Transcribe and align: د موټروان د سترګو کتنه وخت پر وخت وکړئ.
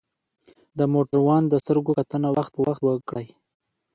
د 0.77 0.79
موټروان 0.93 1.43
د 1.47 1.53
سترګو 1.63 1.91
کتنه 1.99 2.27
وخت 2.37 2.51
پر 2.55 2.61
وخت 2.69 2.81
وکړئ. 2.83 3.27